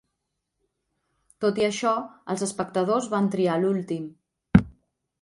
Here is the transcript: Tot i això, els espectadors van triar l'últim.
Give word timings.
Tot 1.45 1.61
i 1.63 1.67
això, 1.69 1.93
els 2.35 2.47
espectadors 2.49 3.13
van 3.15 3.33
triar 3.37 3.63
l'últim. 3.63 4.13